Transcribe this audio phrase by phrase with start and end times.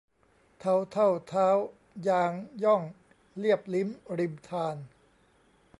[0.59, 1.49] เทาเท่าเท้า
[2.07, 2.81] ยางหย้อง
[3.37, 3.89] เลียบลิ้ม
[4.19, 4.75] ริมธาร